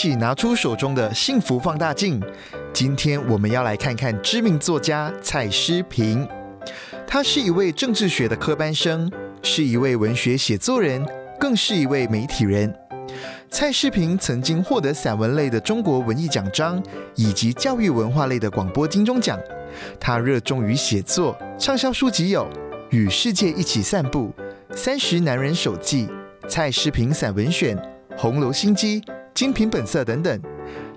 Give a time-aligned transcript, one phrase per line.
[0.00, 2.22] 起拿出手中的幸福放大镜。
[2.72, 6.24] 今天我们要来看看知名作家蔡诗平。
[7.04, 9.10] 他是一位政治学的科班生，
[9.42, 11.04] 是一位文学写作人，
[11.40, 12.72] 更是一位媒体人。
[13.50, 16.80] 蔡诗平曾经获得散文类的中国文艺奖章，
[17.16, 19.36] 以及教育文化类的广播金钟奖。
[19.98, 22.44] 他热衷于写作，畅销书籍有
[22.90, 24.32] 《与世界一起散步》
[24.76, 26.06] 《三十男人手记》
[26.48, 27.76] 《蔡诗平散文选》
[28.16, 29.00] 《红楼心机》。
[29.38, 30.42] 精品本色等等，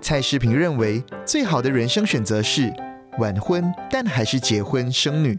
[0.00, 2.74] 蔡诗平认为最好的人生选择是
[3.20, 5.38] 晚婚，但还是结婚生女，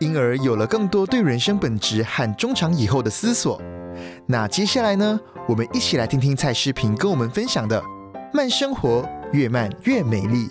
[0.00, 3.62] 因而有了更多对人生本质和中长以后的思索。
[4.26, 7.80] 那接下来呢，我们一起来听听蔡诗平跟我们分享的
[8.34, 10.48] “慢生活，越慢越美丽”。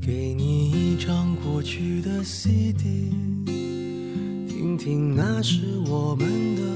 [0.00, 3.14] 给你一张过去的 CD，
[4.48, 6.75] 听听那是我们的。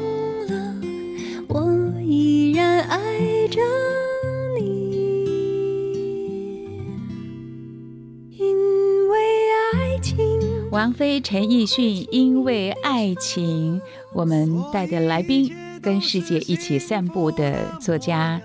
[10.81, 13.79] 王菲、陈奕迅，因为爱情，
[14.15, 18.41] 我们带的来宾跟世界一起散步的作家，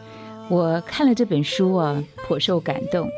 [0.51, 3.09] 我看了这本书啊，颇受感动，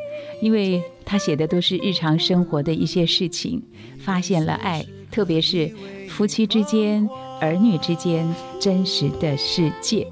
[0.41, 3.61] 因为他写的都是日常生活的一些事情，
[3.99, 5.69] 发现了爱，特别是
[6.07, 7.05] 夫妻之间、
[7.41, 8.25] 儿女之间
[8.57, 10.07] 真实的世界。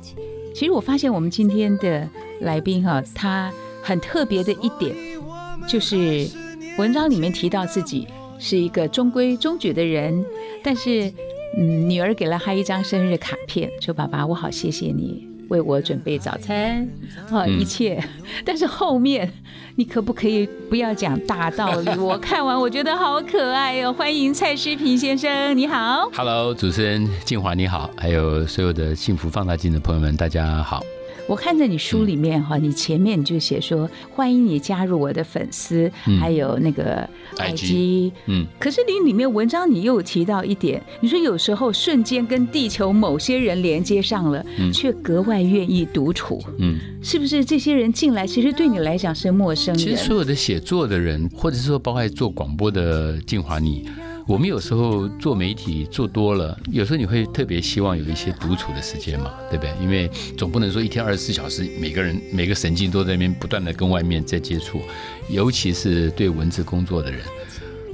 [0.54, 2.10] 其实我发现我们今天的
[2.42, 4.94] 来宾哈，他很特别的一点，
[5.66, 6.28] 就是
[6.78, 8.06] 文章里面提到自己。
[8.40, 10.26] 是一个中规中矩的人，
[10.64, 11.12] 但是，
[11.58, 16.88] 嗯，女儿给了他一张生日卡片，说：“爸爸，我好谢谢你为我准备早餐，
[17.32, 18.04] 啊，一切。
[18.46, 19.32] 但是后面，
[19.76, 21.98] 你可不可以不要讲大道理？
[21.98, 23.92] 我看完我觉得好可爱哟！
[23.94, 26.10] 欢迎蔡诗平先生，你好。
[26.14, 30.84] Hello，主持人静华你好，还有所有的幸福放大镜的朋友们，大家好。
[31.28, 49.78] 我看着你书里面哈，你前面就写说欢迎你加入我的粉丝，还有那个 IG，嗯，可是你里面文章你又提到一点，你说有时候瞬间跟地球某些人连接上了，却格外愿意独处，嗯，是不是这些人进来其实对你来讲是陌生人？
[49.78, 53.86] 其实所有的写作的人，或者是说包括做广播的静华你。
[54.28, 59.74] 我们有时候做媒体做多了，有时候你会特别希望有一些独处的时间嘛，对不对？
[59.82, 64.82] 因为总不能说一天二十四小时，每个人每个神经都在那边不断的跟外面在接触，
[65.30, 67.22] 尤其是对文字工作的人。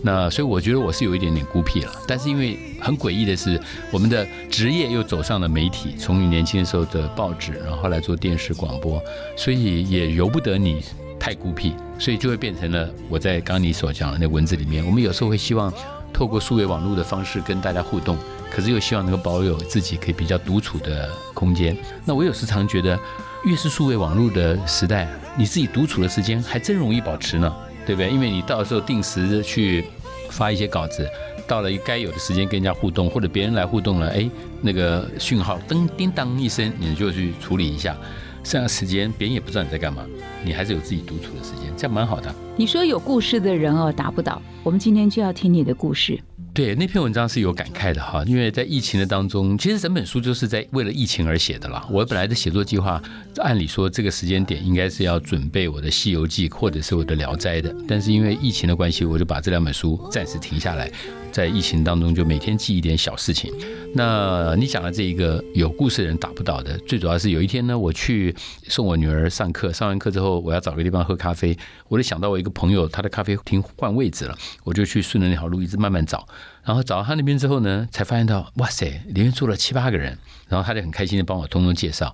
[0.01, 1.91] 那所以我觉得我是有一点点孤僻了。
[2.07, 3.61] 但是因为很诡异的是，
[3.91, 8.99] 我们的职业又走上了媒体，从你年轻的时候的报纸，然后后来做电视广播，
[9.37, 10.81] 所以也由不得你
[11.19, 15.71] 太孤僻，所以就会变成了我在刚你所讲的那文字里面，我们有时候会希望。
[16.13, 18.17] 透过数位网络的方式跟大家互动，
[18.51, 21.75] 可是又希望能够保有自己可以比较独处的空间。
[22.05, 22.97] 那我有时常觉得，
[23.45, 27.53] 越是数位网络的时代，你自己独处的时间还真容易保持呢，
[27.85, 28.11] 对不对？
[28.11, 29.85] 因为你到时候定时去
[30.29, 31.09] 发一些稿子，
[31.47, 34.29] 到了该有的时间跟人家互动，或者别人来互动了，哎，
[34.61, 37.97] 那个讯号噔叮当一声，你就去处理一下。
[38.43, 40.05] 剩下时间别人也不知道你在干嘛，
[40.43, 42.33] 你还是有自己独处的时间，这样蛮好的。
[42.55, 44.41] 你说有故事的人哦，打不倒。
[44.63, 46.19] 我们今天就要听你的故事。
[46.53, 51.83] 对，那篇文章是有感慨的哈，因为在疫情的当中，其实整本书就是在为了疫情而写的啦。
[51.89, 53.01] 我本来的写作计划，
[53.37, 60.91] 按理说这个时间点应该是要准备我的《西游记》或者是我的《聊斋》的，但是因为疫情的关系，我就把这两本书暂时停下来。
[61.33, 63.51] 在疫情当中，就每天记一点小事情。
[63.95, 68.33] 那你讲的这一个有故事的人打不倒的，最主要是有一天呢，我去
[68.67, 71.57] 送我女儿上课，上完课之后，我要找个地方喝咖啡，
[71.87, 76.27] 我就想到我一个朋友，他的咖啡厅换位置了，我就去顺着那条路一直慢慢找，
[76.63, 80.15] 然后找到他那边之后呢，才发现到哇塞，里面坐了七八个人，
[80.47, 82.13] 然后他就很开心的帮我通通介绍。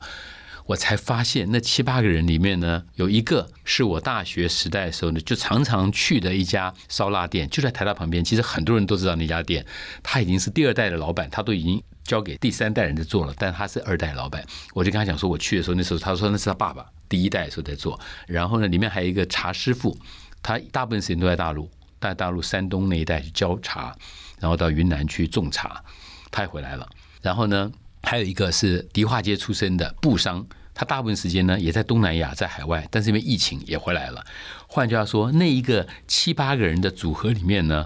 [0.70, 8.24] 我才发现那七八个人里面呢，有一个是我大学时代的时候呢，就常常去的一家烧腊店，就在台大旁边。
[8.24, 9.66] 其实很多人都知道那家店，
[10.04, 14.46] 他已经是第二代的老板，他都已经交给第三代人在做了，但他是二代老板。
[14.76, 18.00] 我就跟他讲说，我去的时候，那时候他说那是他爸爸第一代的时候在做。
[18.28, 19.98] 然后呢，里面还有一个茶师傅，
[20.44, 21.68] 他大部分时间都在大陆，
[22.00, 23.96] 在大陆山东那一带去教茶，
[24.40, 25.84] 然后到云南去种茶，
[26.30, 26.88] 他也回来了。
[27.24, 27.72] 然后呢，
[28.04, 30.46] 还有一个是迪化街出身的布商。
[30.80, 34.26] 他大部分时间呢也在东南亚，在海外，但是因为疫情也回来了。
[34.66, 37.86] 换句话说，那一个七八个人的组合里面呢，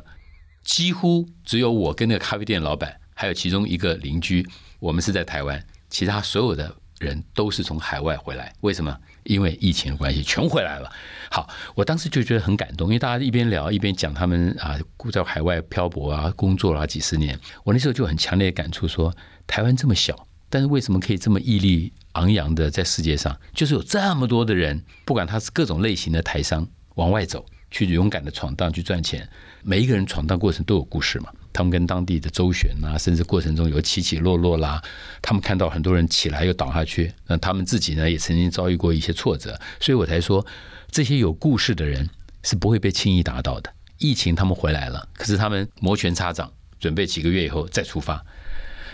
[0.64, 4.48] 几乎只有我跟那个咖啡店老板，还有其中一个邻居，
[4.80, 5.60] 我们是在台湾，
[5.90, 8.54] 其他所有的人都是从海外回来。
[8.62, 8.96] 为什么？
[9.24, 10.92] 因为疫情的关系，全回来了。
[11.32, 14.78] 好，我当时就觉得很感动，因为大家一边聊一边讲他们啊，
[15.12, 17.40] 在海外漂泊啊，工作了几十年。
[17.64, 19.12] 我那时候就很强烈的感触，说
[19.48, 21.92] 台湾这么小，但是为什么可以这么屹立？
[22.14, 29.28] 昂扬的在世界上，就是有这么多的人，不管他是各种类型的台商，往外走去勇敢的闯荡去赚钱。
[29.64, 34.82] 每一个人闯荡过程都有故事嘛，他们跟当地的周旋啊，甚至过程中有起起落落啦。
[35.22, 40.46] 他们看到很多人起来又倒下去，那他们自己呢也曾经遭遇过一些挫折，所以我才说
[40.92, 42.10] 这些有故事的人
[42.44, 43.74] 是不会被轻易打倒的。
[43.98, 48.24] 疫情他们回来了，可是他们摩拳擦掌，准备几个月以后再出发。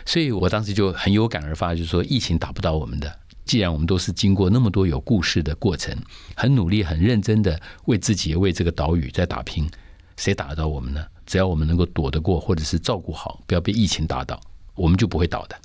[0.10, 3.16] 所以我当时就很有感而发，就是说疫情打不倒我们的。
[3.46, 5.96] 既然我们都是经过那么多有故事的过程，
[6.36, 9.70] 很努力、很认真的为自己、为这个岛屿在打拼，
[10.18, 11.06] 谁打得到我们呢？
[11.28, 14.42] 只要我们能够躲得过，或者是照顾好，不要被疫情打倒，
[14.74, 15.56] 我们就不会倒的。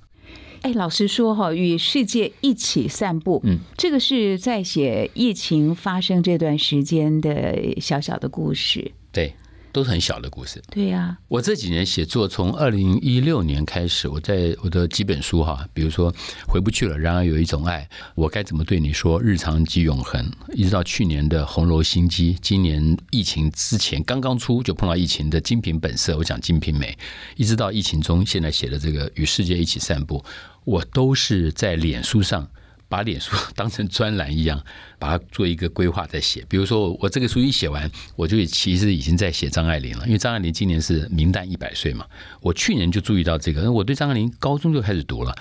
[0.61, 8.93] 哎，老实说哈，与世界一起散步，嗯，这个是在写疫情发生这段时间的小小的故事。
[9.11, 9.35] 对。
[9.74, 10.62] 都是很小的故事。
[10.70, 16.12] 对呀，我这几年写作，从二零一六年开始，我在我的几本书哈，比如说
[16.46, 19.20] 《回不去了》，然而有一种爱，我该怎么对你说？
[19.20, 20.24] 日常即永恒，
[20.54, 26.92] 一直到去年的《红楼心机》，今年疫情之前刚刚出就碰到疫情的《精品本色》，我讲《精品美》，
[27.36, 30.20] 一直到疫情中现在写的这个《与世界一起散步》，
[30.62, 32.48] 我都是在脸书上。
[32.94, 34.64] 把脸书 当成专栏一样，
[35.00, 36.44] 把它做一个规划在写。
[36.49, 40.06] 比如说，我这个书一写完，我就其实已经在写张爱玲了。
[40.06, 42.06] 因为张爱玲今年是明旦一百岁嘛，
[42.41, 43.73] 我去年就注意到这个。
[43.73, 45.35] 我对张爱玲高中就开始读了，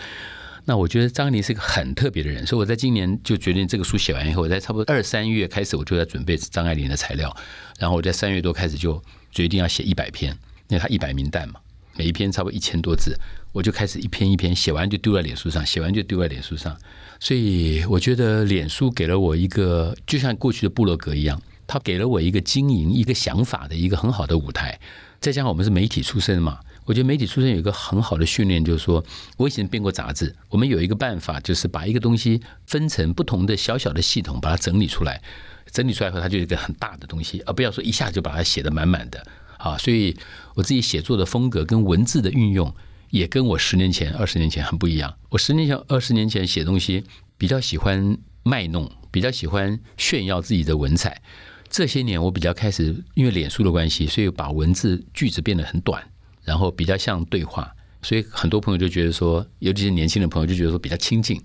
[0.66, 7.32] 那我觉得张爱玲是个很特别的人，所以我在今年就决定这个书写完以后，我在差不多二三月开始，我就在准备张爱玲的材料。
[7.78, 9.00] 然后我在三月多开始就
[9.32, 10.32] 决定要写一百篇，
[10.70, 11.60] 因为他一百名旦嘛，
[11.96, 13.16] 每一篇差不多一千多字，
[13.52, 16.76] 我就开始一篇一篇写完就丢在脸书上，写完就丢在脸书上。
[17.24, 24.78] 所以我觉得脸书给了我一个，就像过去的部落格一样，它给了我一个经营、一个想法的一个很好的舞台。
[25.22, 29.02] 再加上我们是媒体出身嘛，我觉得媒体出身有一个很好的训练，就是说
[29.38, 35.22] 我以前编过杂志，我们有一个办法，就是把一个东西分成不同的小小的系统，把它整理出来。
[35.72, 39.26] 整理出来以后，它就一个很大的东西，而不要说一下就把它写得满满的
[39.58, 39.78] 啊。
[39.78, 40.14] 所以
[40.56, 42.76] 我自己写作的风格跟文字的运用。
[43.14, 45.14] 也跟我十年前、二十年前很不一样。
[45.30, 47.04] 我十年前、二十年前写东西
[47.38, 51.22] 比较喜欢卖弄，比较喜欢炫耀自己的文采。
[51.70, 56.04] 这些年我比较开始，因为脸书的关系，所以把文字句子变得很短，
[56.44, 57.72] 然后比较像对话。
[58.02, 61.40] 所以很多朋友就觉得说，尤其是年轻的朋友就觉得说比较亲近。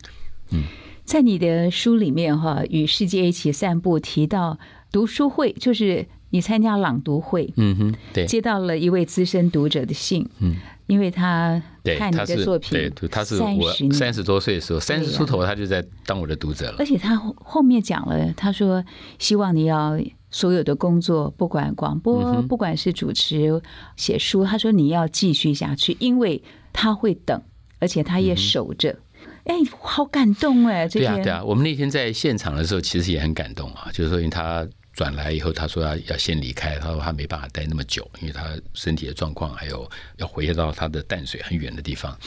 [0.48, 0.64] 嗯，
[1.04, 4.58] 在你的书里面哈，与世界一起散步提到
[4.90, 7.52] 读书会，就是你参加朗读会。
[7.56, 10.28] 嗯哼，对，接到了一位资深读者的信。
[10.40, 10.56] 嗯。
[10.88, 11.62] 因为他
[11.98, 16.76] 看你的作品，对，他是我三十多岁的时候，三十出头他就在当我的读者了。
[16.78, 18.82] 而且他后面讲了，他说
[19.18, 23.60] 希望你要所有的工作，不管广播，不管是主持、
[23.96, 26.42] 写书，他说你要继续下去，因为
[26.72, 27.38] 他会等，
[27.80, 28.96] 而且他也守着。
[29.44, 30.88] 哎，好感动哎！
[30.88, 34.66] 对啊，对啊，我们那天在现场的时候，其实也很感动啊，就是说因为他。
[34.98, 42.18] 转来以后，他说要要先离开，他说他没办法待那么久，因为他身体的状况，还有要回到他的淡水很远的地方。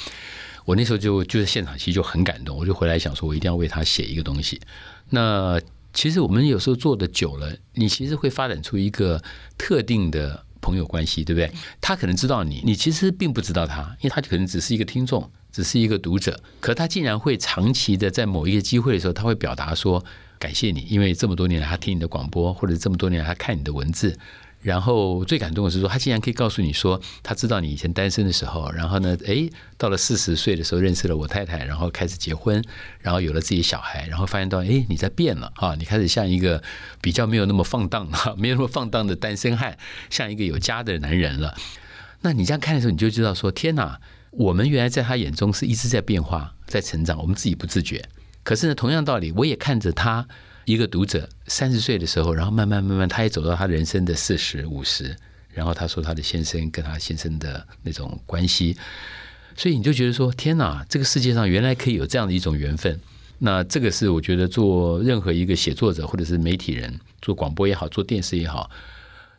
[0.63, 4.57] 我那时候就就在现场，其实就很感动，我就回来想说，我一定要为他写一个东西。
[5.09, 5.59] 那
[5.93, 9.21] 其实我们有时候做的久了，你其实会发展出一个
[9.57, 11.51] 特定的朋友关系，对不对？
[11.81, 20.01] 他可能知道你，你其实并不知道他，因为他可能只是一个听众，只是一个读者，可他竟然会长期的在某一个机会的时候，他会表达说。
[20.41, 24.17] 感谢你，因为这么多年来他听你的广播，或者这么多年来他看你的文字，
[24.63, 32.59] 然后最感动的是说，他竟然可以告诉你说，他知道你以前单身的时候，然后呢，哎，到了四十岁的时候认识了我太太，然后开始结婚，
[33.01, 36.63] 然后有了自己小孩，然后发现到，哎，你在变了啊，你开始像一个
[37.01, 39.77] 比较没有那么放荡哈， 没有那么放荡的单身汉，
[40.09, 41.55] 像一个有家的男人了。
[42.21, 48.03] 那你这样看的时候，你就知道说，天哪，我们原来在他眼中是一直在变化，在成长，我们自己不自觉。
[48.43, 50.27] 可是呢，同样道理，我也看着他
[50.65, 55.15] 一个读者三十岁的时候，然后慢慢慢慢，他也走到他人生的四十五十，
[55.53, 58.75] 然后他说他的先生跟他先生的那种关系，
[59.55, 62.99] 所以你就觉得说，天哪，这个世界上原来可以有这样的一种缘分。
[63.43, 68.69] 那这个是我觉得做任何一个写作者或者是媒体人，做广播也好，做电视也好，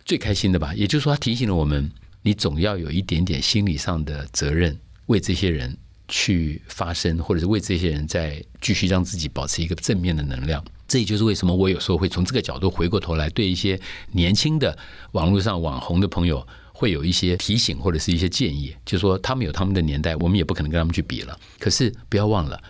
[0.05, 0.75] 最开心的吧。
[0.75, 1.89] 也就是说，他提醒了我们，
[2.23, 5.77] 你总要有一点点心理上的责任，为这些人
[6.09, 10.63] 去发声，或者是为这些人在继续让自己保持一个正面的能量。
[10.87, 13.81] 这也就是为什么我有时候会从这个角度回过头来，对一些
[14.11, 14.77] 年轻的
[15.13, 21.39] 网络上网红的朋友，会有一些提醒或者是一些建议，就是说他们有他们的年代，我们也不可能跟他们去比了。
[21.59, 22.63] 可是不要忘了。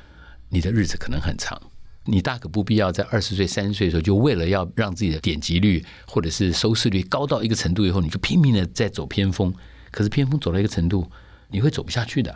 [0.50, 1.58] 你的日子可能很长，
[2.04, 9.52] 你大可不必要在二十岁、三十岁的时候，就为了要让自己的点击率或者是收视率高到一个程度以后，你就拼命的在走偏锋。
[9.90, 11.10] 可是偏锋走到一个程度，
[11.48, 12.34] 你会走不下去的，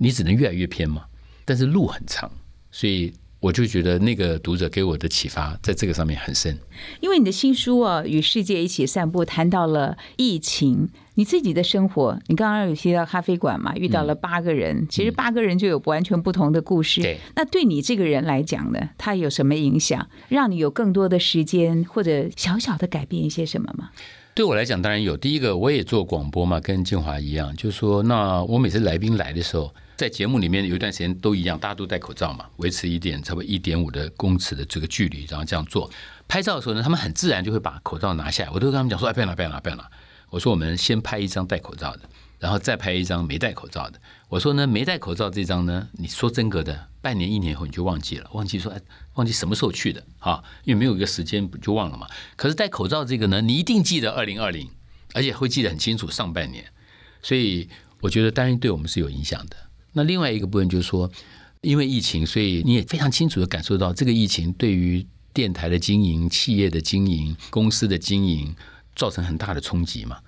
[0.00, 1.04] 你只能越来越偏嘛。
[1.44, 2.30] 但是路很长，
[2.70, 6.58] 所以我就觉得那个读者给我的启发在这个上面很深。
[7.00, 10.88] 因为你的新书啊，《与世界一起散步》，谈到了疫情。
[11.16, 13.76] 你自己的生活，你刚刚有提到咖啡馆嘛？
[13.76, 17.02] 遇到了八个人，其实八个人就有完全不同的故事。
[17.02, 23.90] 对，那对你这个人来讲呢，他有什么影响，让你有更多的时间，或者小小的改变一些什么吗？
[24.34, 25.14] 对我来讲，当然有。
[25.14, 35.90] 第一个，我也做广播嘛，跟静华一样，就是说，那我每次来宾来的时候，在节目里面有一段时间都一样，大家都戴口罩嘛，维持一点差不多一点五的公尺的这个距离，然后这样做。
[36.26, 39.90] 拍照的时候呢，他们很自然就会把口罩拿下来，我都跟他们讲说：“哎，不要拿，不要拿，不要拿。”
[40.30, 42.00] 我说我们先拍一张戴口罩的，
[42.38, 44.00] 然后再拍一张没戴口罩的。
[44.30, 48.80] 我说呢，没戴口罩这张呢，你说真格的，半年一年后你就忘记了，忘记说哎，
[49.16, 50.42] 忘记什么时候去的啊？
[50.64, 52.06] 因为没有一个时间就忘了嘛。
[52.36, 54.70] 可是戴口罩这个呢，你一定记得二零二零，
[55.12, 56.64] 而且会记得很清楚上半年。
[57.20, 57.68] 所以
[58.00, 59.56] 我觉得当然对我们是有影响的。
[59.92, 61.10] 那另外一个部分就是说，
[61.60, 68.54] 因为疫情，所以你也非常清楚的感受到这个疫情对于电台的经营、企业的经营、公司的经营。
[68.96, 70.18] 造成很大的冲击嘛，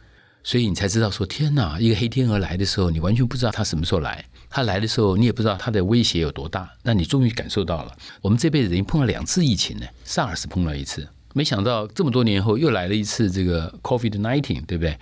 [0.43, 4.25] 所以你才知道说天哪，一个黑天鹅来的时候，你完全不知道它什么时候来。
[4.49, 6.71] 它来的时候，你也不知道它的威胁有多大。
[6.85, 9.87] 那你终于感受到了，我们这辈子已经碰了两次疫情呢。
[10.07, 14.97] SARS 碰了一次，没想到这么多年后又来了一次这个 COVID nineteen，对不对？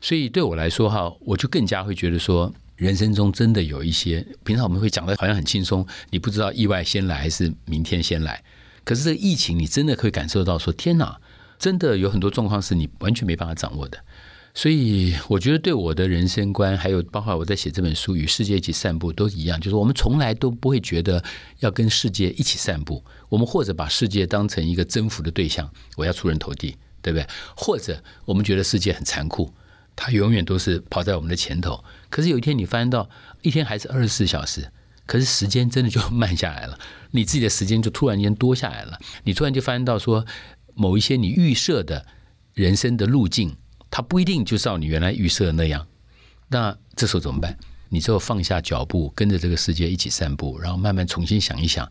[0.00, 8.42] 所以对我来说哈，我就更加会觉得说，人生中真的有一些平常我们会讲的好像很轻松，你不知道意外先来还是明天先来。
[8.84, 11.18] 可是这疫情，你真的可以感受到说天哪。
[11.56, 13.96] 真的有很多状况是你完全没办法掌握的，
[14.52, 21.24] 所以我觉得对我的人生观，还有包括我在写这本书《与世界一起散步》都一样，就是我们从来都不会觉得
[21.60, 27.26] 要跟世界一起散步，我们或者把世界当成一个征服的对象，我要出人头地，对不对？
[27.56, 29.54] 或者我们觉得世界很残酷，
[29.96, 31.82] 它永远都是跑在我们的前头。
[32.14, 33.10] 可是有一天你发现到
[33.42, 34.70] 一天还是二十四小时，
[35.04, 36.78] 可是时间真的就慢下来了，
[37.10, 40.24] 你自己的时间就突然间多下来了，你突然就发现到说。
[40.76, 42.04] 某一些你预设的
[42.52, 43.56] 人生的路径，
[43.92, 45.86] 它不一定就照你原来预设的那样。
[46.48, 47.56] 那这时候怎么办？
[47.90, 51.88] 你只有放下脚步，跟着这个世界一起散步，然后慢慢重新想一想：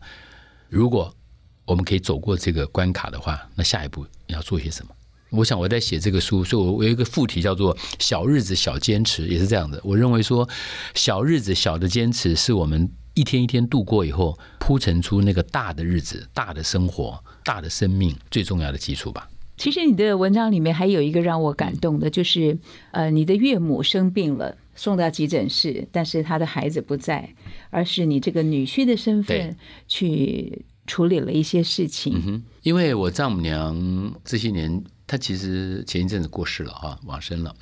[0.68, 1.16] 如果
[1.64, 4.94] 我们可以走过这个关卡的话，那下一步要做些什么？
[5.30, 9.80] 我想我在写这个书，所以我我有一个副题叫做“小日子小坚持”，也是这样的。
[9.82, 10.48] 我认为说，
[10.94, 17.22] 小日子小的坚持，是我们一天一天度过以后，铺陈出那个大的日子、大的生活。
[17.44, 19.28] 大的生命最重要的基础吧。
[19.58, 22.56] 其实你的文章里面还有一个让我感动的，就是
[22.90, 27.34] 呃，你的岳母生病了，送到急诊室，但是他的孩子不在，
[27.68, 29.54] 而是你这个女婿的身份
[29.86, 32.14] 去处理了一些事情。
[32.16, 37.54] 嗯哼，因为我丈母娘这些年，他其实前一阵子过世了哈，往生了。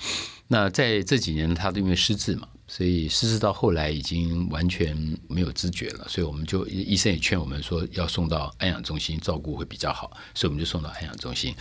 [0.49, 2.49] 那在这几年，他因为失智嘛。
[2.68, 4.96] 所以失智到后来已经完全
[5.28, 11.54] 没有知觉了，所以我们就医生也劝我们说要送到安养中心照顾会比较好，所以我们就送到安养中心。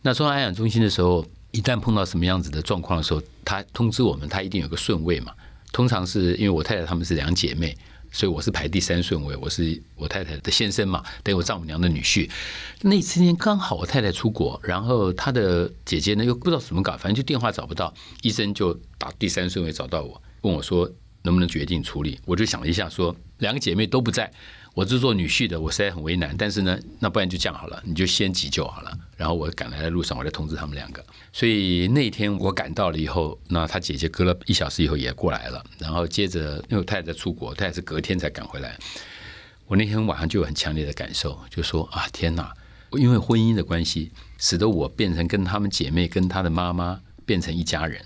[0.00, 5.34] 那送到安养中心的时候，一旦碰到什么样子的状况的时候，他通知我们，他一定有个顺位嘛。
[5.72, 7.76] 通常是因为我太太他们是两姐妹，
[8.16, 12.30] 所以我是排第三顺位，我是我太太的先生嘛，等于我丈母娘的女婿。
[12.80, 17.92] 那次天刚好我太太出国，然后她的姐姐呢又不知道怎么搞，反正就电话找不到，
[18.22, 20.22] 医生就打第三顺位找到我。
[20.40, 20.90] 问我说
[21.24, 22.18] 能不能决定处理？
[22.24, 24.32] 我就想了一下，说两个姐妹都不在，
[24.72, 26.34] 我是做女婿的，我实在很为难。
[26.38, 28.98] 但是呢，那不然就这样好了，你就先急救好了。
[29.16, 31.04] 然后我赶来的路上，我再通知他们两个。
[31.32, 35.64] 所以那天我赶到了以后，那他姐姐隔了一小时以后也过来了。
[35.78, 38.78] 然后接着，因为太太出国，太太是隔天才赶回来。
[39.66, 42.52] 我那天晚上就有很强烈的感受，就说啊，天哪！
[42.92, 48.04] 因为婚姻的关系，使得我变成跟他们姐妹、跟她的妈妈变成一家人。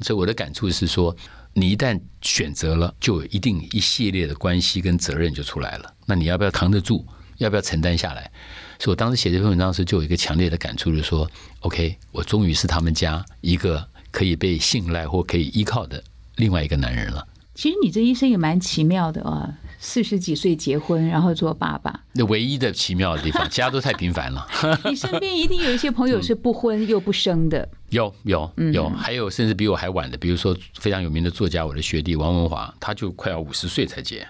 [0.00, 1.16] 所以我的感触是说。
[1.54, 5.92] 你一旦选择了，就有一定一系列的关系跟责任就出来了。
[6.06, 7.04] 那你要不要扛得住？
[7.38, 8.30] 要不要承担下来？
[8.78, 11.28] 所以我当时写这篇文章时，就有一个强烈的感触，就是说
[11.60, 16.02] ，OK，我终于是他们家一个可以被信赖或可以依靠的
[16.36, 17.26] 另外一个男人了。
[17.56, 22.04] 其实你这一生也蛮奇妙的啊，四十几岁结婚，然后做爸爸。
[22.12, 24.46] 那唯一的奇妙的地方，其他都太平凡了。
[24.88, 27.68] 你身边一定有一些朋友是不婚又不生的。
[27.90, 34.24] 有有有，还有甚至比我还晚的，比如说非常有名的作家，我的学弟王文华，他就快要五十岁才结。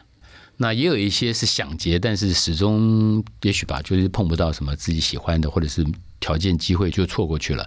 [0.60, 5.86] 那也有一些是想结，但是始终也许吧，就是碰不到什么自己喜欢的，或者是
[6.18, 7.64] 条件机会就错过去了。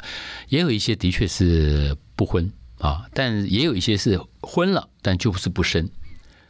[0.50, 5.90] 也有一些的确是不婚啊，但也有一些是婚了，但就是不生，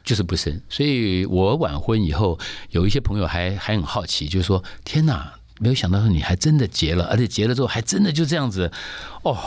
[0.03, 0.59] 就是不生。
[0.67, 2.39] 所以我晚婚以后，
[2.71, 8.71] 有一些朋友还还很好奇，就是说：天哪，没有想到说你还真的结了，而且结了之后还真的就这样子，
[9.21, 9.37] 哦，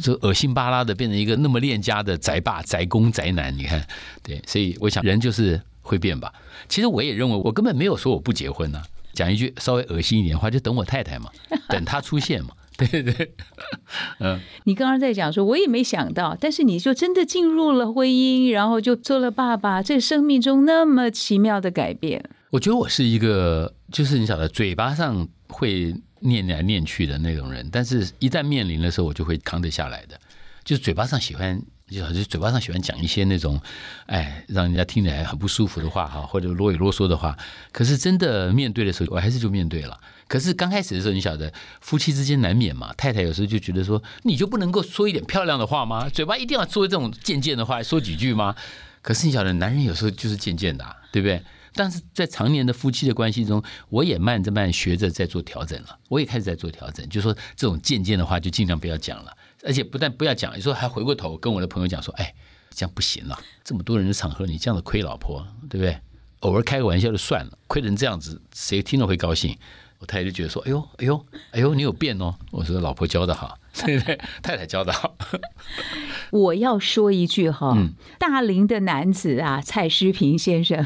[0.00, 3.52] 这恶心巴拉的变成一个那么恋家的宅爸、宅公、宅男。
[3.58, 3.84] 你看，
[4.22, 6.32] 对，所以我想人就是会变吧。
[6.68, 8.82] 其实我也认为，我根本没有说我不结婚呢。
[9.12, 11.30] 讲一句稍微恶心一点的话，就等我太太嘛，
[11.70, 12.50] 等她出现嘛。
[12.76, 13.32] 对 对对，
[14.18, 14.40] 嗯。
[14.64, 22.28] 你刚刚在讲说，我也没想到，但是你就真的进入了婚姻，然后就做了爸爸，这生命中那么奇妙的改变。
[22.50, 30.18] 我觉得我是一个，就是你晓得，嘴巴上会念来念去的那种人，但是一旦面临的时候，我就会扛得下来的。
[30.64, 31.62] 就是嘴巴上喜欢。
[31.88, 33.60] 就好像嘴巴上喜欢讲一些那种，
[34.06, 37.36] 哎，让人家听起来很不舒服的话哈，或者啰里啰嗦的话。
[37.72, 40.00] 可是真的面对的时候，我还是就面对了。
[40.26, 42.92] 可是刚开始的时候，你晓得，夫妻之间难免嘛。
[42.94, 46.08] 太太有时候就觉得说，你就不能够说一点漂亮的话吗？
[46.08, 48.56] 嘴巴一定要说这种贱贱的话，说几句吗？
[49.02, 51.42] 可是你晓得，男人有时候就是贱贱的，对不对？
[51.74, 55.98] 但是在常年的夫妻的关系中，我也慢着慢学着在做调整了。
[56.08, 59.36] 我也开始在做调整，就说这种贱贱的话就尽量不要讲了。
[59.64, 62.34] 而且不但不要讲，有时候还回过头跟我的朋友讲说：“哎，
[62.70, 65.98] 这样不行了，这么多人的场合，你这样子亏老婆，对不对？
[66.40, 69.56] 偶尔开个玩笑就算了，亏成这样子，谁听了会高兴？”
[70.00, 74.20] 我太太就觉得说：“哎呦，哎呦，哎呦，你有变哦。”我说：“老婆教的好，对 不对？
[74.42, 75.16] 太太教的好。
[76.30, 77.74] ”我要说一句哈，
[78.18, 80.84] 大龄的男子啊，蔡诗平先生，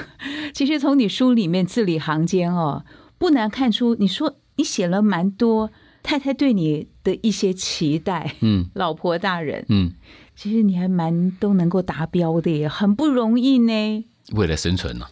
[0.55, 2.85] 其实从你书里面字里行间哦，
[3.19, 5.73] 不难看出，你说你写了蛮多。
[6.09, 9.93] 太太对你的一些期待，嗯，老婆大人，嗯，
[10.35, 14.07] 其实你还蛮都能够达标的，也很不容易呢。
[14.33, 15.07] 为了生存呢，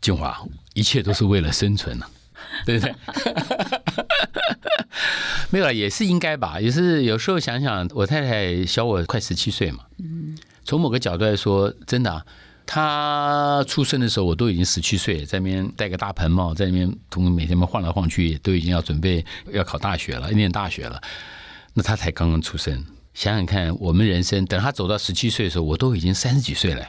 [0.00, 2.06] 静华，一切都是为了生存呢，
[2.64, 2.94] 对不对？
[5.50, 6.60] 没有，也是应该吧。
[6.60, 12.24] 也是有时候想想，我太太小我快十七岁嘛，嗯，从某个角度来说，真的。
[12.70, 21.00] 他出生的时候，我都已经十七岁，在那边戴个大盆帽，在那边同每天嘛晃来晃去，都已经要准备要考大学了，念大学了。
[21.72, 26.86] 那他才刚刚出生，想想看，我们人生等他走到十七岁的时候，我都已经三十几岁了。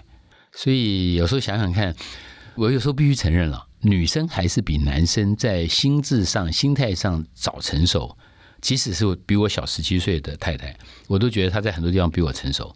[0.51, 1.95] 所以有时候想想看，
[2.55, 8.17] 我有时候必须承认了，女生还是比男生在心智上、心态上早成熟。
[8.59, 10.75] 即使是比我小十七岁的太太，
[11.07, 12.75] 我都觉得她在很多地方比我成熟。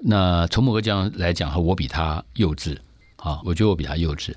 [0.00, 2.76] 那从某个角度来讲哈，我比他幼稚
[3.16, 4.34] 啊，我觉得我比他幼稚。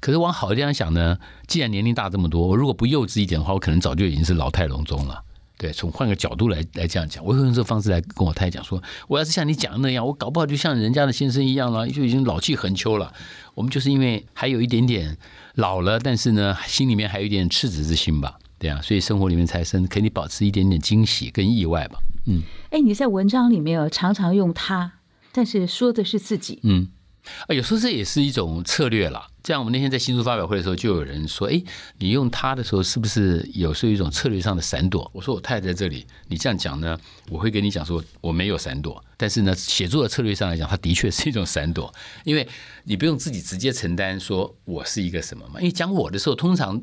[0.00, 5.22] 可是往好的地方想呢，既然年龄大这么多，我如果不幼稚一点的话，我可能早就已经是老态龙钟了。
[5.58, 13.12] 对，从换个角度来来这样讲，我会用这个方式来跟我太太讲说，我要是像你讲的那样，我搞不好就像人家的先生一样了，就已经老气横秋了。
[13.54, 15.18] 我们就是因为还有一点点
[15.56, 21.98] 老了，但是呢，心里面还有一点赤子之心吧，对啊，所以生活里面才生可以保持一点点惊喜跟意外吧。
[22.26, 24.92] 嗯，哎，你在文章里面常常用他。
[25.32, 26.88] 但是说的是自己，嗯，
[27.46, 29.28] 啊，有时候这也是一种策略了。
[29.42, 31.62] 这样，我们那天在新书发表会的时候，就有人说：“哎，
[31.98, 36.98] 你用他的时候，是不是有时候一种策略上的闪躲？”我说：“我太太在这里，你这样讲呢，
[37.30, 39.02] 我会跟你讲说我没有闪躲。
[39.16, 42.46] 但是呢，写作的策略上来讲，它的确是一种闪躲，因为
[42.84, 45.60] 你不用自己直接承担说我是一个什么嘛。
[45.60, 46.82] 因为讲我的时候，通常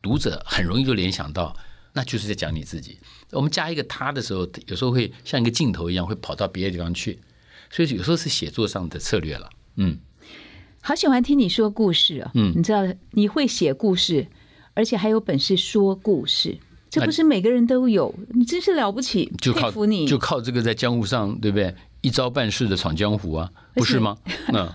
[0.00, 1.54] 读者很容易就联想到，
[1.92, 2.98] 那就是在讲你自己。
[3.30, 7.20] 我们加一个他的时候，有时候会像一个镜头一样，会跑到别的地方去。”
[7.72, 9.98] 所以有时候是写作上的策略了，嗯，
[10.82, 12.82] 好喜欢听你说故事啊，嗯，你知道
[13.12, 14.28] 你会写故事，
[14.74, 16.58] 而且还有本事说故事，
[16.90, 21.74] 这不是每个人都有，你真是了不起，佩服你，就靠这个在江湖上，对不对？
[22.02, 24.18] 一招半式的闯江湖啊，不是吗？
[24.52, 24.70] 嗯，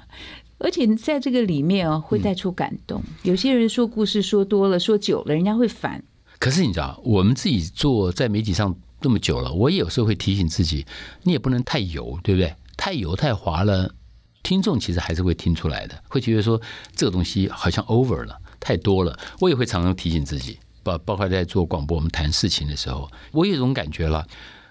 [0.58, 3.04] 而且在这个里面啊，会带出感动。
[3.22, 6.04] 有些人说故事说多了，说久了，人家会烦。
[6.40, 10.86] 可是你知道，我们自己做在媒体上这么久了，我也有时候会提醒自己，
[11.24, 12.56] 你也不能太油，对不对？
[12.78, 13.94] 太油太滑了，
[14.44, 16.62] 听众其实还是会听出来的，会觉得说
[16.96, 19.20] 这个东西好像 over 了，太多了。
[19.40, 24.26] 我也会常常提醒自己，包包括在做广播，我们谈事情的时候，我有一种感觉了。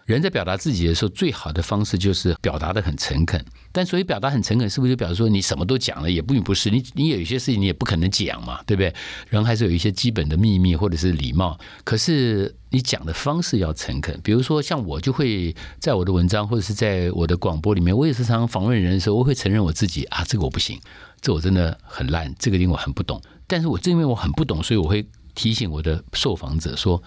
[0.06, 3.44] 人在表达自己的时候，最好的方式就是表达的很诚恳。
[3.72, 6.08] 但所以表达很诚恳，是不是就表示说你什么都讲了？
[6.08, 8.94] 也不并不是，你你有一些事情你也不可能讲嘛，对不对？
[9.30, 11.58] 人还是有一些基本的秘密或者是礼貌。
[11.82, 14.18] 可是你讲的方式要诚恳。
[14.22, 20.80] 比如说像我就会在我的文章或者是在我的广播里面，我也时常常访问人的时候，我会承认我自己啊，这个我不行，
[21.20, 23.20] 这我真的很烂，这个地方我很不懂。
[23.48, 27.02] 但是我正因为我很不懂，所以我会提醒我的受访者说。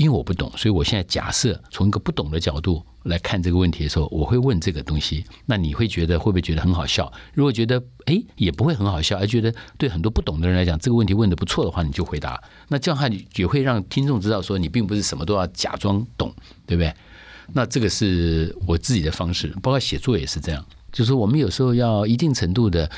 [0.00, 5.22] 因为我不懂，所以我现在假设从一个不懂的角度来看这个问题的时候，我会问这个东西。
[5.44, 7.12] 那你会觉得会不会觉得很好笑？
[7.34, 12.42] 如果觉得哎也不会很好笑，而觉得对很多不懂的人来讲这个问题问的不错的话，你就回答。
[12.68, 16.34] 那这样的话也会让听众知道说你并不是什么都要假装懂，
[16.64, 16.90] 对不对？
[17.52, 20.64] 那这个是我自己的方式，包括写作也是这样。
[20.90, 22.90] 就是我们有时候要一定程度的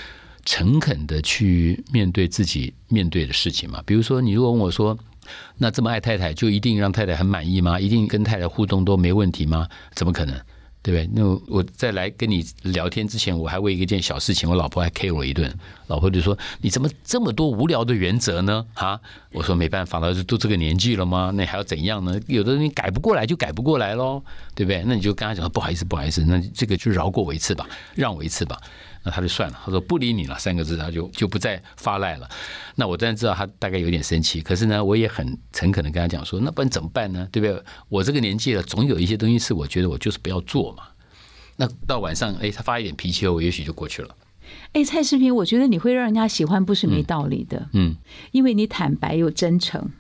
[0.45, 3.83] 诚恳的去面对自己面对的事情嘛。
[3.85, 4.97] 比如说，你如果问我说。
[5.59, 7.79] 那这么爱太太，就一定让太太很满意吗？
[7.79, 9.69] 一定跟太太互动都没问题吗？
[9.95, 10.35] 怎么可能？
[10.85, 11.09] 对不对？
[11.15, 15.49] 那我在来跟你聊天之前，我还为一件小事情，我老婆还 K 我一顿。
[15.87, 18.99] 老婆就说：“你怎么这么多无聊的原则呢？”啊，
[19.33, 21.31] 我说没办法了，都这个年纪了吗？
[21.37, 22.19] 那还要怎样呢？
[22.27, 24.21] 有的人改不过来就改不过来喽，
[24.57, 24.83] 对不对？
[24.85, 28.61] 那你就跟他讲不好意思，不好意思，那这个就饶过我一次吧，让我一次吧。
[29.05, 32.29] 那他就算了，他说不理你了三个字，他就就不再发赖了。
[32.77, 37.29] 那我当然知道他大概有点生气，可是呢，我也很诚恳的跟他讲说，那不然怎么办呢？
[37.33, 37.63] 对不对？
[37.89, 40.85] 我这个年纪了，总有一些东西是我觉得我就是不要做嘛。
[41.57, 44.15] 那到晚上，哎，他发一点脾气后，我也许就过去了。
[44.73, 47.69] 哎，蔡世平，我觉得你会让人家喜欢，不是没道理的。
[47.73, 47.97] 嗯，
[48.33, 49.91] 因为你坦白又真诚，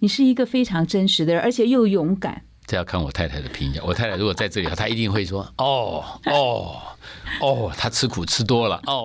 [0.00, 2.42] 你是一个非常真实的人，而且又勇敢。
[2.66, 3.80] 这要看我太太的评价。
[3.82, 6.82] 我太太如果在这里，她一定会说：“哦哦
[7.40, 9.04] 哦，他吃苦吃多了。”哦，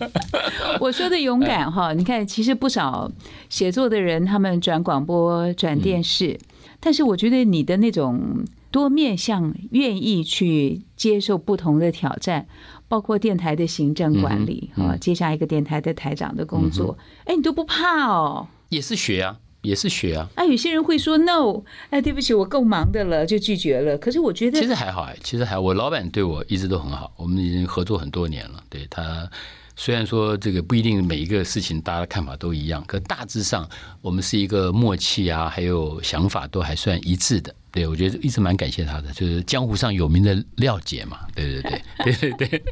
[0.80, 3.10] 我说的勇敢哈，你看，其实不少
[3.48, 6.38] 写作的人，他们转广播、转电视，
[6.78, 12.46] 但是我觉得你的那种多面向，愿意去接受不同的挑战，
[12.88, 18.48] 包括电台的行政管理啊，接下一个电台的台长的工作，哎，你都不怕哦？
[18.68, 19.38] 也是学啊。
[19.62, 23.96] 也是学啊，啊，有些人会说 no，哎，对不起，我够忙的了，就拒绝了。
[23.98, 28.62] 可是我觉得其实还好哎，其实还我老板对我一直都很好，我们已经合作很多年了。
[28.68, 29.28] 对他
[29.76, 33.68] 虽然说这个不一定每一个事情大家的看法都一样，可大致上
[34.00, 37.54] 我们是一个默契啊，还有想法都还算一致的。
[37.72, 42.62] 对我觉得一直蛮感谢他的，就是江湖上有名的廖姐嘛，对对对 对对对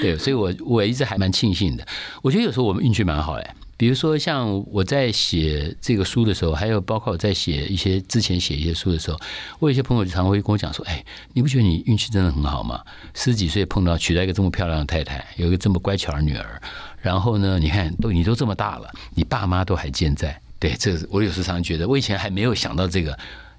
[0.00, 1.86] 对，所以我我一直还蛮庆幸的。
[2.22, 3.54] 我觉得有时候我们运气蛮好哎。
[3.78, 9.20] 比如说，像我在写这个书的时候，还有包括我在写一些之前写一些书的时候，
[9.58, 12.82] 我有些朋友就常会跟我讲说：“哎，你不觉得你运气真的很好吗？
[13.12, 16.60] 十几岁碰到娶到一个这么漂亮的太太，有一个这么乖巧的女儿，
[17.02, 20.40] 然后呢，你看都你都这么大了，你爸妈都还健在。
[20.58, 23.12] 对，这我有时常觉得，我以前还没有想到这个，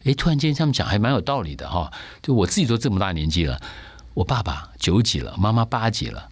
[0.03, 1.93] 哎，突然间他们讲还蛮有道理的哈。
[2.23, 3.61] 就我自己都这么大年纪了，
[4.15, 6.27] 我爸爸九几了，妈妈八几了。”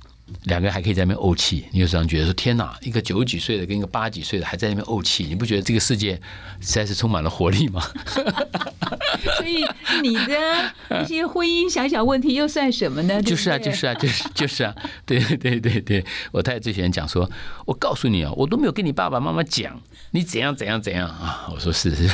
[0.45, 6.19] 两个人还可以在那边怄气，你有时候觉得说天哪，一个九几岁的跟一个八几岁的还在那边怄气，你不觉得这个世界
[6.59, 7.81] 实在是充满了活力吗？
[9.38, 9.63] 所以
[10.01, 13.21] 你的一些婚姻小小问题又算什么呢？
[13.21, 17.29] 就是啊，就是啊，就是就是啊，对对对对，我太太最喜欢讲说，
[17.65, 19.79] 我告诉你啊，我都没有跟你爸爸妈妈讲
[20.11, 22.09] 你怎样怎样怎样啊，我说是是，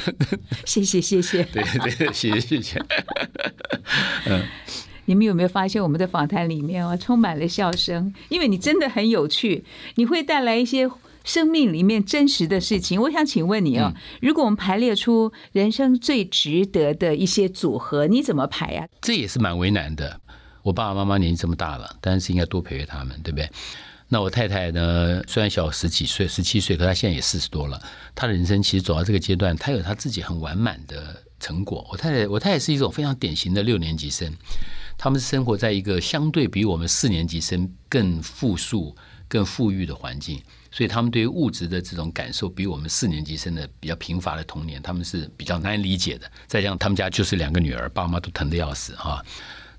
[0.65, 1.63] 谢谢谢谢，对
[1.97, 2.85] 对谢谢谢谢，
[4.25, 4.43] 嗯。
[5.05, 8.13] 你们有没有发现我们的访谈里面啊，充满了笑声？
[8.29, 9.63] 因为你真的很有趣，
[9.95, 10.89] 你会带来一些
[11.23, 13.01] 生命里面真实的事情。
[13.01, 18.87] 我想请问你啊，如果我们排列出人生最值得的一些组合，你怎么排呀？
[19.01, 20.19] 这也是蛮为难的。
[20.63, 23.49] 我爸爸妈妈年纪这么大了，但是应该多陪陪他们，对不对？
[24.07, 25.23] 那我太太呢？
[25.27, 27.81] 虽然小十几岁，十七岁，可她现在也四十多了。
[28.13, 31.87] 她的人生其实走到这个阶段，她有她自己很完满的成果。
[31.91, 34.31] 我太太，我太太是一种非常典型的六年级生。
[35.03, 38.95] 他们是生活在一个相对比我们四年级生更富庶、
[39.27, 40.39] 更富裕的环境，
[40.71, 46.31] 所以他们对于物质的这种感受，比我们四年级生的比较贫乏的童年，他们是比较难理解的。
[46.45, 49.25] 再加上他们家就是两个女儿，爸妈都疼得要死哈。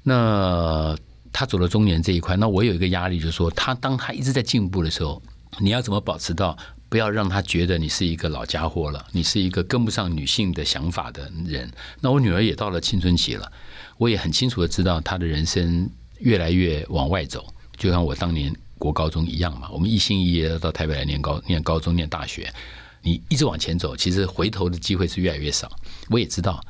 [0.03, 0.99] 那
[1.33, 5.23] 他走了中年这一块，那我有一个压力，就是说，他当他一直在进步的时候，
[5.61, 6.59] 你要怎么保持到
[6.89, 11.71] 不要让他觉得你是一个老家伙了，你是一个跟不上女性的想法的人？
[12.01, 13.53] 那我女儿也到了青春期了。
[14.03, 15.88] 我也很清楚的知道，他的人生
[16.19, 19.69] 越来越往外走，就像我当年国高中一样嘛。
[19.71, 22.53] 我们一心一意到台北来念高、念高中、念大学，
[23.01, 25.71] 你一直往前走，其实回头的机会是越来越少。
[26.09, 26.61] 我也知道，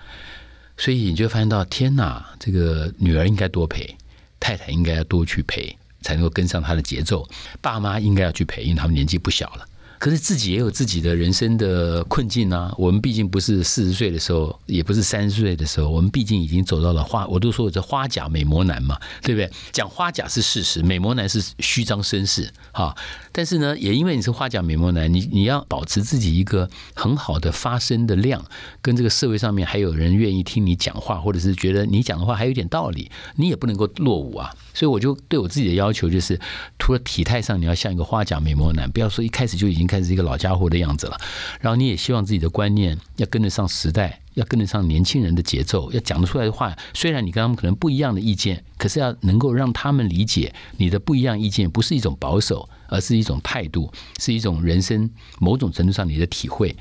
[0.76, 3.96] 所以你就发现到，天哪，这个女儿应该多陪，
[4.38, 7.26] 太太应该要多去陪，才能够跟上他的节奏。
[7.62, 9.66] 爸妈应该要去陪，因为他们年纪不小了。
[10.02, 12.74] 可是自己也有自己的人生的困境啊。
[12.76, 19.48] 我们毕竟不是四十岁的时候，也不是三十岁的时候，我们毕竟已经走到了花，我都说我这花甲美魔男嘛，对不对？
[19.70, 22.96] 讲花甲是事实，美魔男是虚张声势哈。
[23.30, 28.44] 但是呢，也因为你是花甲美魔男，你你要保持自己一个很好的发声的量，
[28.80, 34.50] 跟这个社会上面还有人愿意听你讲话，或者是觉得你讲的话还有点道理，你也不能够落伍啊。
[34.74, 36.40] 所以我就对我自己的要求就是，
[36.80, 41.16] 除了体态上你要像一个花甲美魔男，不要说一开始就已经开始一个老家伙的样子了。
[41.60, 56.74] 然后你也希望自己的观念要跟得上时代，要跟得上年轻人的节奏，要讲得出来的话，虽然你跟他们可能不一样的意见，可是要能够让他们理解你的不一样意见不是一种保守，而是一种态度，是一种人生某种程度上你的体会。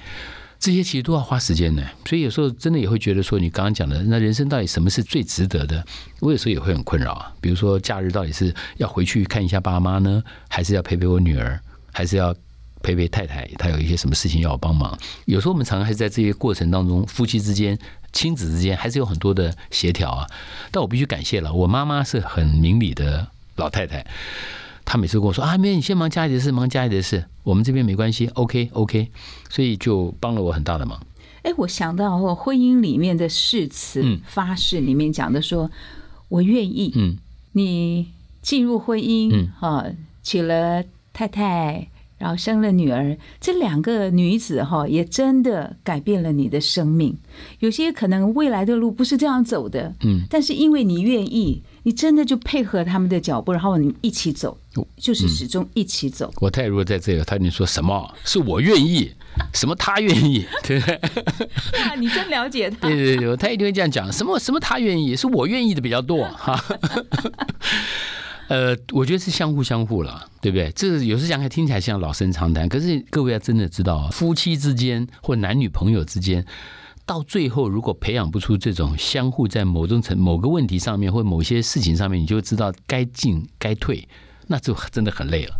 [0.57, 5.83] 这些其实都要花时间的，所以有时候真的也会觉得说，你刚刚讲的那人生到底什么是最值得的？
[6.19, 7.33] 我有时候也会很困扰啊。
[7.41, 11.59] 比如说假日到底是要回去看一下爸妈呢，还是要陪陪我女儿，
[11.91, 12.35] 还是要
[12.81, 13.45] 陪陪太太？
[13.57, 14.97] 她有一些什么事情要我帮忙？
[15.25, 17.77] 有时候我们常常还是在这些过程当中，夫妻之间、
[18.11, 20.27] 亲子之间还是有很多的协调啊。
[20.71, 24.05] 但我必须感谢了，我妈妈是很明理的老太太。
[24.83, 29.09] 她每次跟我说啊，没有，你先忙家里的事，忙家里的事，我们这边没关系，OK OK，
[29.49, 30.99] 所以就帮了我很大的忙。
[31.43, 35.71] 哎，我想到婚姻里面的誓词发誓里面讲的说，
[36.27, 37.17] 我愿意，嗯，
[37.53, 39.85] 你进入婚姻，嗯，哈，
[40.23, 41.87] 娶了太太。
[42.21, 47.17] 然后生了女儿，这两个女子哈也真的改变了你的生命。
[47.59, 54.55] 有些可能未来的路不是这样走的，嗯，但是因为你愿意，你真的就配合他们的脚步，然后你一起走，
[54.97, 56.31] 就是始终一起走。
[56.39, 59.11] 我太如果在这个，他你说什么是我愿意，
[59.51, 60.95] 什么他愿意，对 不对？
[61.81, 62.87] 啊，你真了解他。
[62.87, 66.63] 对对对，他一定会这样讲，什么什么他愿意，是我愿意的比较多哈。
[68.51, 70.69] 呃，我觉得是相互相互了，对不对？
[70.73, 76.45] 这有时讲起来听起来像老生常谈，可是各位要真的知道，夫妻之间或男女朋友之间，
[77.05, 84.05] 到最后如果培养不出这种相互在某种层某个问题上面或某些事情上面，你就知道该进该退，
[84.47, 85.55] 那就真的很累了。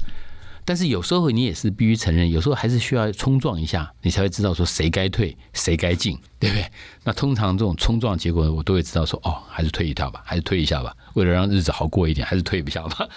[0.63, 6.65] 但是有时候你也是必须承认，有时候还是需要冲撞一下，你才会知道说谁该退，谁该进，对不对？
[7.03, 13.07] 那通常这种冲撞结果，我都会知道说，哦，还是退一跳吧，还是退一下吧，为了让日子好过一点，还是退一下吧。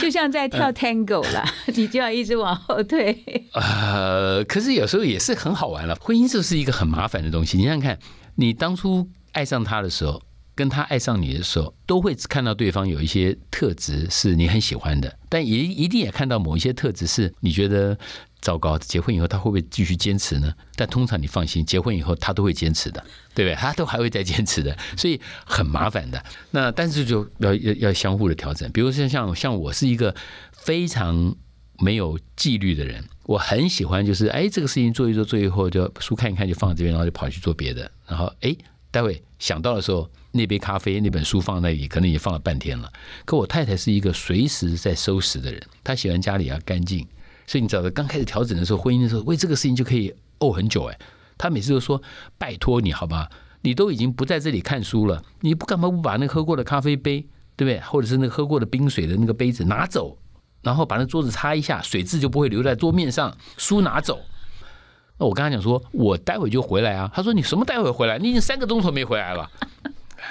[0.00, 3.48] 就像在跳 Tango 了， 你就要一直往后退。
[3.52, 5.96] 呃，可是有时候也是很好玩了。
[5.96, 7.56] 婚姻就是一个很麻烦的东西。
[7.56, 7.98] 你想想看，
[8.36, 10.22] 你当初爱上他的时候。
[10.56, 17.96] 跟他爱上你的时候，都会看到对方有一些特质是你很喜欢的，但也一定也看到某一些特质是你觉得
[18.40, 18.78] 糟糕。
[18.78, 20.50] 结婚以后他会不会继续坚持呢？
[20.74, 23.54] 但通常你放心，结婚以后他都会坚持的，对不对？
[23.60, 26.24] 他都还会再坚持的，所以很麻烦的。
[26.52, 28.72] 那但是就要要要相互的调整。
[28.72, 30.14] 比如说像像我是一个
[30.52, 31.36] 非常
[31.80, 38.56] 没有纪律的人，我很喜欢就是哎这个事情做一做做以后就书看一看就放这边，然后就跑去做别的，然后哎
[38.90, 40.10] 待会想到的时候。
[40.36, 42.92] 那杯咖啡、那本书放那里，可能也放了半天了。
[43.24, 47.04] 可我太太是一个随时在收拾的人，她喜欢家里要干净，
[47.46, 50.84] 所以你知道，刚开始调整的时候，婚姻的时候，为这个事情就可以怄很久。
[50.84, 50.98] 哎，
[51.36, 52.00] 她每次都说
[52.38, 53.28] ：“拜托你好吧，
[53.62, 57.80] 你都已经不在这里看书了，你不干嘛不把那喝过的咖啡杯，对不对？
[57.80, 60.16] 或者是那喝过的冰水的那个杯子拿走，
[60.62, 63.36] 然后把那桌子擦一下，水渍就不会留在桌面上。
[63.56, 64.20] 书拿走。
[65.18, 67.10] 那我跟他讲说，我待会就回来啊。
[67.14, 68.18] 他说：你什么待会回来？
[68.18, 69.50] 你已经三个钟头没回来了。”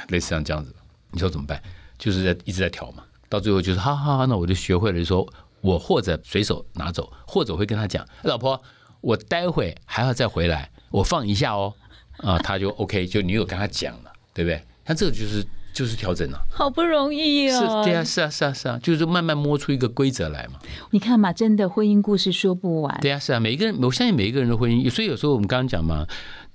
[0.10, 0.74] 类似像这样子，
[1.12, 1.62] 你说怎么办？
[1.98, 5.28] 就是在一直在调嘛，到最后就是哈哈哈，那我就学会了，就说
[5.62, 8.62] 我或者随手拿走，或者会跟他讲，老婆，
[9.02, 11.74] 我待会还要再回来，我放一下哦，
[12.18, 14.62] 啊，他就 OK，就你有跟他讲了，对不对？
[14.84, 15.46] 他这个就是。
[15.76, 17.84] 就是调整了，好不容易哦。
[17.84, 20.58] 是，对啊，是啊，是啊，是啊，就是慢慢摸出一个规则来嘛。
[20.92, 22.98] 你看嘛，真的婚姻故事说不完。
[23.02, 26.08] 对啊，是啊，每一个人，我相信每一个人的婚姻，所以有时候我们刚刚讲嘛，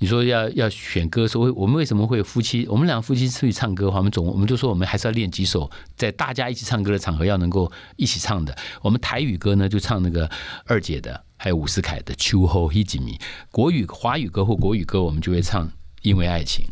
[0.02, 2.66] 你说要要选歌，说我们为什么会夫妻？
[2.68, 8.56] 我们两个夫妻出去唱歌的话，我们总我们就说我们还是要练几首，在大家一起唱歌的场合要能够一起唱的。
[8.80, 10.28] 我们台语歌呢，就唱那个
[10.64, 13.12] 二姐的，还有伍思凯的《秋后一几米》；
[13.50, 15.68] 国语华语歌或国语歌，我们就会唱
[16.00, 16.64] 《因为爱情》。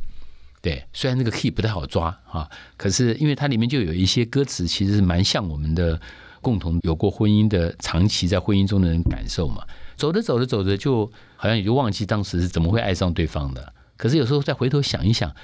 [0.63, 6.01] 对，虽然那个 key 不太好抓啊，可是因为它里面就有一些歌词，其实是蛮像我们的
[6.41, 9.65] 共同有过婚姻的、长期在婚姻中的人感受嘛。
[9.97, 13.73] 走着走着走着，就好像也就忘记当时是怎么会爱上对方的。
[13.97, 15.35] 可是有时候再回头想一想，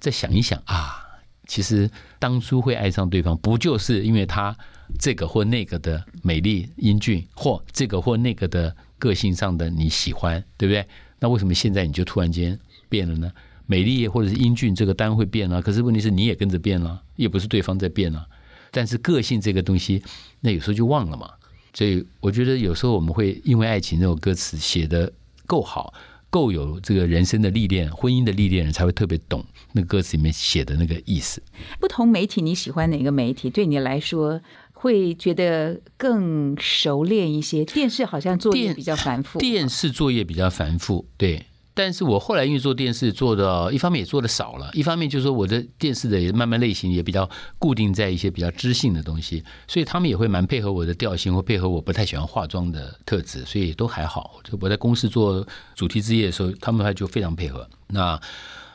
[0.00, 1.04] 再想一想啊，
[1.46, 4.56] 其实当初会爱上对方，不就是因为他
[4.98, 10.84] 这个或那个的美丽英俊，或这个或那个的个性上的你喜欢，对不对？
[11.20, 12.58] 那为什么现在你就突然间
[12.88, 13.30] 变了呢？
[13.66, 15.62] 美丽或者是英俊，这个单会变了。
[15.62, 18.26] 可是问题是你也跟着变了，也不是对方在变了。
[18.70, 20.02] 但是个性这个东西，
[20.40, 21.30] 那有时候就忘了嘛。
[21.72, 25.12] 所以我觉得有时候我们会因为爱情这首歌词写的
[25.46, 25.94] 够好，
[26.28, 31.40] 够有这个人生的历练、婚姻的历练，人才会特别懂那歌词里面写的那个意思。
[31.78, 33.48] 不同媒体，你喜欢哪个媒体？
[33.48, 34.40] 对你来说
[34.72, 37.64] 会觉得更熟练一些？
[37.64, 41.46] 电视好像作业比较繁复，电视作业比较繁复，对。
[41.82, 47.26] 但是我后来因为做电视做的，一方面也做的少了，一方面就是说我的电视的也慢慢类型也比较
[47.58, 54.40] 固定在一些比较知性的东西，所以他们也会蛮配合我的调性，或配合我不太喜欢化妆的特质，所以都还好。
[54.44, 57.66] 就我在公司做主题之夜的时候，他们还就非常配合。
[57.86, 58.20] 那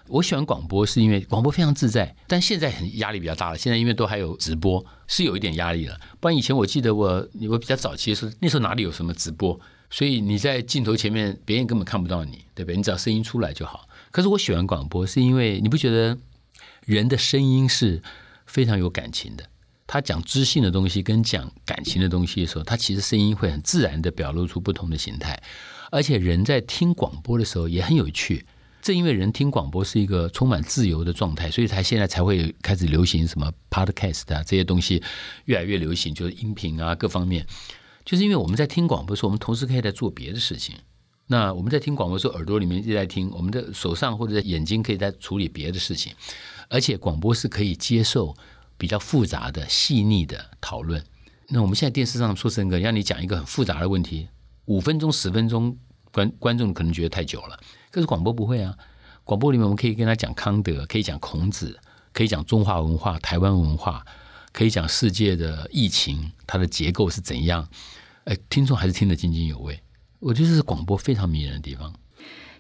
[0.08, 3.58] 我喜欢广播，是因为广播非常自在，但现在很压力比较大了。
[3.60, 5.96] 现在因为都还有直播，是有一点压力了。
[6.20, 9.60] 不然以前我记得我我比较早期的时候，那时候哪里有什么直播？
[9.96, 12.76] 所以你在镜头前面，别人根本看不到你，对不对？
[12.76, 13.88] 你只要声音出来就好。
[14.12, 16.18] 可是我喜欢广播，是因为你不觉得
[16.86, 18.04] 人的声音是
[18.46, 19.46] 非常有感情的？
[19.88, 25.42] 他讲知性的东西跟讲感情的东西的时候，他其实声音会很自然的表露出不同的形态。
[25.92, 28.46] 而且人在听广播的时候也很有趣。
[28.82, 35.02] 正因为人听广播是一个充满自由的状态，所以才现在才会开始流行什么 podcast 啊这些东西
[35.46, 37.48] 越来越流行，就是音频啊各方面。
[38.06, 40.76] 就是因为我们在听广播的时候，我们同时可以在做别的事情。
[41.28, 46.14] 那我们在听广播的时候，耳朵里面一直在听，我们的手上或者眼睛可以在处理别的事情。
[46.70, 48.36] 而且广播是可以接受
[48.78, 51.04] 比较复杂的、细腻的讨论。
[51.48, 54.28] 那我们现在电视上说成个让你讲一个很复杂的问题，
[54.66, 55.76] 五分钟、十分钟，
[56.12, 57.60] 观观众可能觉得太久了。
[57.90, 58.78] 可是广播不会啊，
[59.24, 61.80] 广播里面我们可以跟他讲康德，可以讲孔子，
[62.14, 64.06] 可以讲中华文化、台湾文化。
[64.56, 67.68] 可以讲世界的疫情，它的结构是怎样？
[68.24, 69.78] 哎，听众还是听得津津有味。
[70.20, 71.94] 我觉得这是广播非常迷人的地方。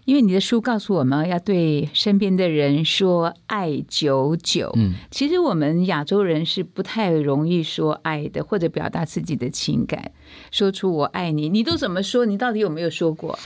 [0.04, 4.74] 因为你的书告诉我们要对身边的人说“爱久久”。
[4.76, 10.12] 嗯，其实我们亚洲人是不太容易说爱的，或者表达自己的情感，
[10.52, 11.48] 说出“我爱你”。
[11.50, 12.26] 你都怎么说？
[12.26, 13.40] 你到底有没有说过？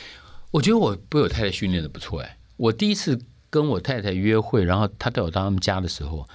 [0.50, 2.22] 我觉得我被我太太训练的不错。
[2.22, 6.28] 哎，我第一次跟我太太约会，然后她带我到他们家的时候，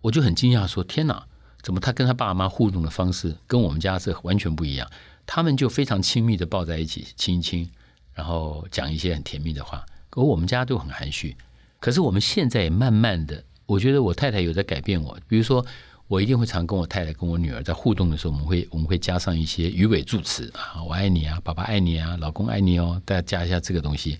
[0.00, 1.24] 我就很惊讶，说：“天哪！”
[1.64, 4.86] 怎么他跟他爸妈互动的方式跟我们家是完全不一样？
[5.24, 7.66] 他们就非常亲密的抱在一起亲一亲，
[8.12, 9.82] 然后讲一些很甜蜜的话。
[10.10, 11.34] 可我们家都很含蓄。
[11.80, 15.18] 可是我们现在也慢慢的，我觉得我太太有在改变我。
[15.26, 15.64] 比如说，
[16.06, 24.18] 我一定会常跟我太太跟我女儿在互动的时候，我们会我们会加上一些鱼尾助词啊，我爱你啊，爸爸爱你啊，老公爱你哦，大家加一下这个东西，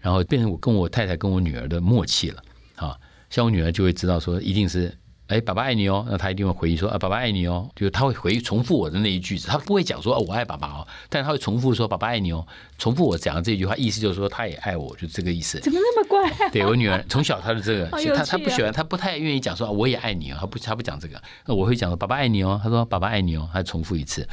[0.00, 2.42] 然后变成我跟我太太跟我女儿的默契了
[2.74, 2.98] 啊。
[3.30, 4.92] 像我女儿就会知道说，一定是。
[5.28, 15.58] 哎，爸爸爱你哦，那他一定会回忆说啊，爸爸爱你哦，就是他会回重复我的那一句子，他不会讲说哦，我爱爸爸哦，但是他会重复说爸爸爱你哦，重复我讲的这句话，意思就是说他也爱我，就这个意思。
[15.60, 16.50] 怎么那么乖？
[16.50, 24.28] 对我女儿从小她的这个，她她不喜欢，她不太愿意讲说我也爱你哦，她不她不讲这个，那我会讲说爸爸爱你哦，她说爸爸爱你哦，她重复一次。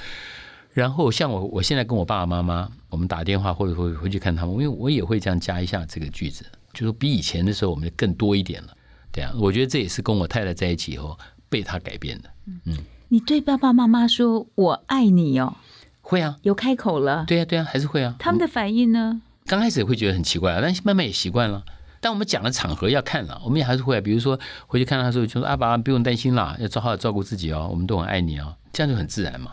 [0.74, 8.74] 然后像我我现在跟我爸爸妈妈，我们打电话或者会回去看他们，因为我也会这样加一下这个句子，就是比以前的时候我们更多一点了。
[9.12, 11.18] 对啊，我觉得这也是跟我太太在一起以后
[11.50, 12.30] 被她改变的。
[12.66, 12.78] 嗯
[13.10, 15.56] 你对爸爸妈妈说“我爱你”哦，
[16.00, 18.16] 会啊，有开口了，对啊，对啊，还是会啊。
[18.18, 19.22] 他们的反应呢？
[19.46, 21.62] 刚开始会觉得很奇怪，但慢慢也习惯了。
[22.00, 29.52] 但我们讲的场合要看了，我们也还是会，比如说回去看他的时候，就说啊，爸爸不用担心啦，要好好照顾自己哦，我们都很爱你哦，这样就很自然嘛，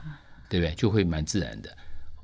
[0.49, 0.73] 对不对？
[0.77, 1.68] 就会蛮自然的。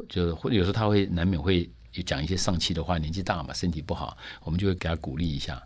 [0.09, 1.69] 就或有时候他会难免会
[2.07, 5.61] 讲一些丧气的话，年纪大嘛，身体不好，我们就会给他鼓励一下。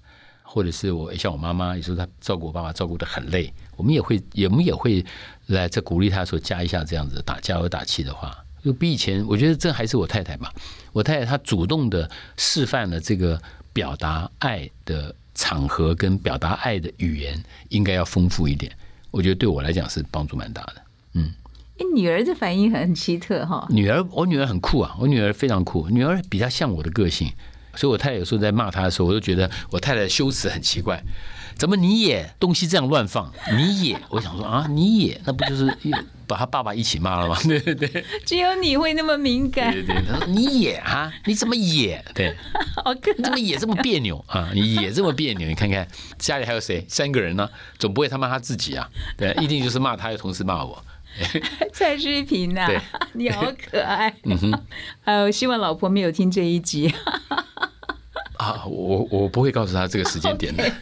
[0.50, 5.04] 或者是我像我妈妈，有时候她照顾我爸爸照顾的很累，我们也会也我们也会
[5.48, 8.34] 来在鼓励她说加一下这样子打加油打气的话，
[8.64, 10.50] 就比以前我觉得这还是我太太嘛，
[10.92, 13.38] 我太太她主动的示范了这个
[13.74, 18.72] 表达爱的场合跟表达爱的语言应该要丰富一点，
[19.10, 20.82] 我觉得对我来讲是帮助蛮大的。
[21.12, 21.32] 嗯
[21.94, 23.64] 女儿的反应很奇特哈。
[23.70, 27.30] 女儿，我女儿很酷啊，我女儿非常酷，女儿比较像我的个性，
[27.78, 31.00] 所以我太太有时候在骂他的时候，我就觉得我太太的修辞很奇怪，
[31.56, 35.72] 怎么你也东西这样乱放，你也，我想说啊，你也，那不就是
[36.26, 37.38] 把他爸爸一起骂了吗？
[37.46, 42.34] 对对对只有你会那么敏感，对对，他说你也啊，你怎么也对，
[42.84, 44.50] 好可你怎么也这么别扭啊？
[44.52, 45.46] 你也这么别扭？
[45.46, 45.86] 你看看
[46.18, 46.84] 家里还有谁？
[46.88, 47.48] 三个人呢，
[47.78, 48.88] 总不会他骂他自己啊？
[49.16, 50.84] 对，一定就是骂他，又同时骂我。
[51.72, 52.80] 蔡诗平呐对，
[53.14, 54.14] 你好可爱。
[54.24, 54.62] 嗯哼
[55.04, 56.92] 呃， 希望老婆没有听这一集。
[58.38, 60.72] 啊，我我不会告诉他这个时间点的。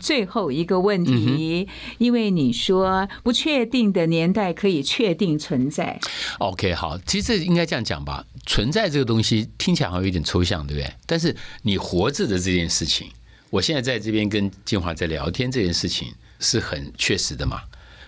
[0.00, 1.68] 最后一个问题，
[1.98, 5.98] 因为你说不确定的年代可以确定存在
[6.38, 8.24] ，OK，好，其实应该这样讲吧。
[8.44, 10.92] 存在这个东西听起来好像有点抽象，对不对？
[11.06, 13.08] 但是你活着的这件事情，
[13.50, 17.62] 我现在在这边跟建华在聊天这件事情是很确实的嘛。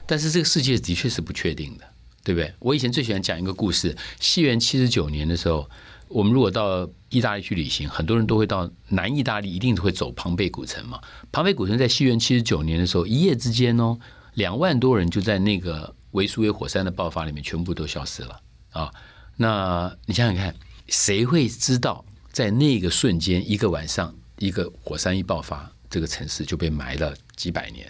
[0.06, 1.84] 但是这个世界的确是不确定的，
[2.22, 2.52] 对不对？
[2.58, 5.68] 我以前最喜欢讲一个故事，西元七十九年的时候，
[6.08, 11.00] 我们如果到意大利去旅行，很多人都会到南意大利，一定会走庞贝古城嘛。
[11.32, 13.98] 庞贝古城在西元七十九年的时候，一夜之间哦，
[14.34, 18.40] 两万多人就在那个维苏威火山的爆发里面全部都消失了
[18.70, 18.92] 啊。
[19.36, 20.54] 那你想想看，
[20.88, 27.86] 谁会知道在那个瞬间，一个晚上，一个火山一爆发，这个城市就被埋了几百年，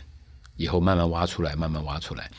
[0.56, 2.30] 以后慢慢挖出来，慢慢挖出来。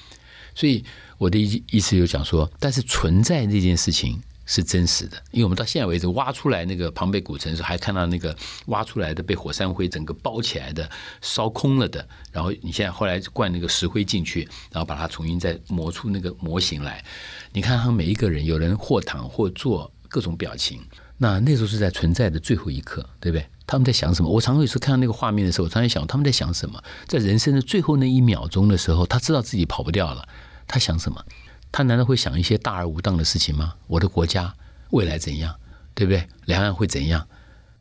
[0.55, 0.83] 所以
[1.17, 8.35] 我的意意思就讲说，但是存在这件事情是真实的，因为我们到现在为止挖出来那个庞贝古城的时候，还看到那个
[8.67, 10.89] 挖出来的被火山灰整个包起来的、
[11.21, 17.03] 烧空了的，然后你现在后来灌那个石灰进去，然后把它重新再磨出那个模型来。
[17.51, 20.81] 你看他们每一个人，有人或躺或坐，各种表情。
[21.17, 23.47] 那那时候是在存在的最后一刻，对不对？
[23.65, 24.29] 他们在想什么？
[24.29, 26.81] 我常常有时候看到那个画面的时候，我常常想他们在想什么？
[27.07, 30.27] 在人生的最后那一秒钟的时候，他知道自己跑不掉了，
[30.67, 31.25] 他想什么？
[31.71, 33.73] 他难道会想一些大而无当的事情吗？
[33.87, 34.53] 我的国家
[34.91, 35.53] 未来怎样，
[35.93, 36.27] 对不对？
[36.45, 37.27] 两岸会怎样？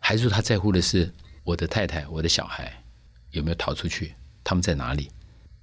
[0.00, 1.12] 还是说他在乎的是
[1.44, 2.82] 我的太太、我的小孩
[3.30, 4.14] 有没有逃出去？
[4.42, 5.10] 他们在哪里？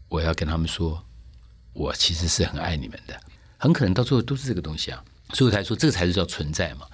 [0.09, 1.03] 我要跟他们说，
[1.73, 3.19] 我其实是很爱你们的。
[3.57, 5.03] 很可能到最后都是这个东西啊，
[5.33, 6.85] 所以才说这个才是叫存在嘛。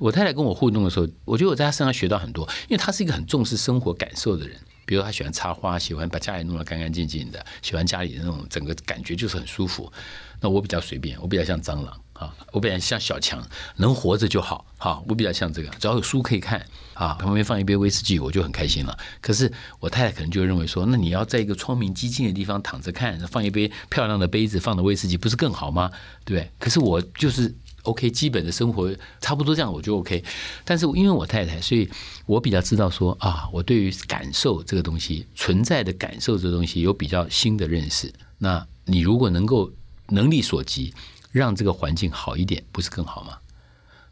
[0.00, 4.56] 我太太跟我互动的时候，我觉得我在她身上学到很多，因为她是一个很重视生活感受的人。
[4.86, 9.92] 比如她喜欢插花，喜欢把家里弄得干干净净的，喜欢家里那种整个感觉就是很舒服。
[10.40, 13.46] 那我比较随便，我比较像蟑螂啊，我比较像小强，
[13.76, 14.64] 能活着就好。
[14.78, 18.98] 哈，我比较像这个，只要有书可以看啊，旁边放一杯威士忌，我就很开心了。
[19.20, 25.90] 可是我太太可能就认为说，那你要在一个窗明几净的地方躺着看，放一杯漂亮的杯子，放的威士忌，不是更好吗？
[26.24, 26.50] 对？
[26.58, 30.22] 可是我就是 OK，基本的生活差不多这样，我就 OK。
[30.64, 31.88] 但是因为我太太，所以
[32.26, 38.12] 我比较知道说啊，我对于感受这个东西存在的感受这个东西有比较新的认识。
[38.38, 39.70] 那你如果能够
[40.08, 40.92] 能力所及，
[41.32, 43.38] 让这个环境好一点，不是更好吗？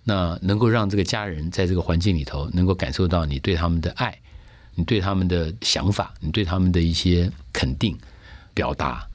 [0.04, 4.18] 那能够让这个家人在这个环境里头能够感受到你对他们的爱，
[4.74, 7.94] 你对他们的想法，你对他们的一些肯定
[8.54, 9.06] 表达，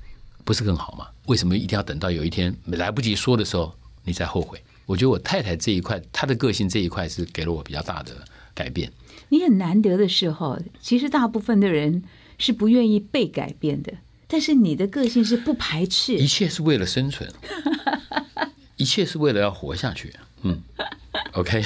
[0.44, 1.08] 不是更好吗？
[1.26, 3.74] 为什么一定要等到有一天来不及说的时候，
[4.04, 4.62] 你再后悔？
[4.86, 8.12] 我觉得我太太这一块，她的个性这一块是给了我比较大的
[8.54, 8.92] 改变。
[9.30, 12.04] 你很难得的时候，其实大部分的人
[12.38, 13.94] 是不愿意被改变的，
[14.28, 17.32] 但是你的个性是不排斥，一切是为了生存，
[18.78, 20.14] 一切是为了要活下去。
[20.46, 20.62] 嗯
[21.32, 21.64] ，OK，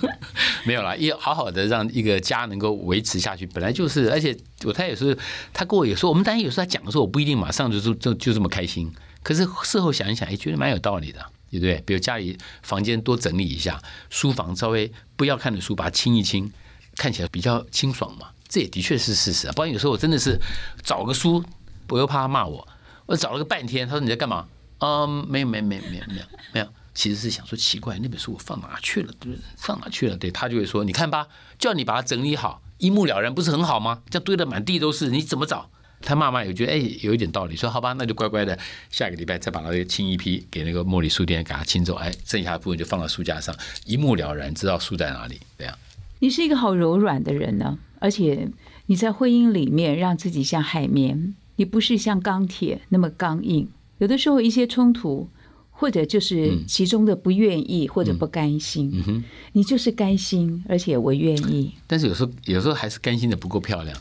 [0.64, 5.16] 没有啦，一好好的让一个家能够维持下去，本来就是，而且我太太也是，
[5.54, 11.82] 她跟我有时候，我们当然有时候她讲的时候，我不一定马上就就就就这么开心，可是事后想一想，哎，觉得蛮有道理的，对不对？
[11.86, 16.52] 比如家里房间多整理一下，书房稍微不要看的书把它清一清，
[16.96, 19.52] 看起来比较清爽嘛，这也的确是事实啊。
[19.54, 20.38] 不然有时候我真的是
[20.82, 21.44] 找个书，
[21.88, 22.66] 我又怕他骂我，
[23.06, 24.46] 我找了个半天，他说你在干嘛？
[24.78, 26.24] 嗯，没有，没有，没有，没有，没有，
[26.54, 26.68] 没有。
[26.92, 29.12] 其实是想说奇怪，那本书我放哪去了？
[29.20, 30.16] 对，放哪去了？
[30.16, 31.28] 对他就会说：“你看吧，
[31.58, 34.02] 叫你把它整理好，一目了然，不是很好吗？
[34.10, 35.70] 这样堆得满地都是，你怎么找？”
[36.02, 38.58] 他妈妈也觉得哎，有一点道理，说：“好吧，那就乖乖的，
[38.90, 41.94] 下个礼拜再把它清一批，给那个茉莉书店给他清走。
[41.96, 45.38] 哎，剩下的部分就放到书架上，一目了然，知道书在哪里。
[45.58, 45.74] 这样，
[46.18, 48.48] 你是一个好柔软的人呢，而且
[48.86, 53.68] 你在婚姻里面让自己像海绵，你不是像钢铁那么刚硬。
[53.98, 55.28] 有的时候一些冲突。
[55.72, 61.72] 或者就是其中的不愿意或者不甘心，你就是甘心，而且我愿意。
[61.86, 63.96] 但是有时候有时候还是甘心的不够漂亮。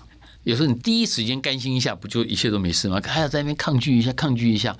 [0.49, 2.99] 有时候你第一时间甘心一下，不就一切都没事吗？
[3.05, 4.75] 还要在那边抗拒一下，抗拒一下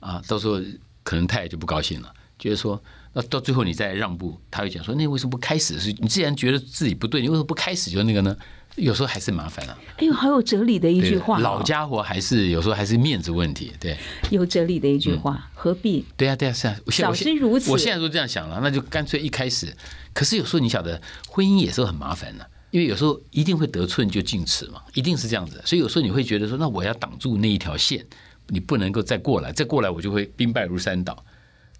[0.00, 0.60] 啊，到时候
[1.04, 5.78] 可能太太就不高兴了，觉得说那到最后你再让步，他会讲说那为什么不开始？
[5.78, 8.36] 是你既然觉得自己不对，你为什么不开始就那个呢？
[8.74, 9.78] 有时候还是麻烦啊！
[9.98, 11.38] 哎呦，好有哲理的一句话。
[11.38, 13.96] 老家伙还是有时候还是面子问题，对。
[14.30, 16.04] 有哲理的一句话，何必？
[16.16, 16.76] 对啊，对啊，是啊。
[16.98, 19.72] 早知如此，我现在都这样想了，那就干脆一开始。
[20.12, 22.44] 可是有时候你晓得，婚姻也是很麻烦的，
[22.74, 25.62] 因为有时候一定会得寸就进尺嘛，一定是这样子。
[25.64, 28.04] 所以有时候你会觉得说，那我要挡住那一条线，
[28.48, 31.24] 你不能够再过来，再过来我就会兵败如山倒。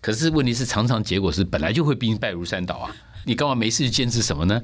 [0.01, 2.95] 可是问题是，常常结果是本来就会兵败如山倒啊！
[3.25, 4.63] 你干嘛没事坚持什么呢？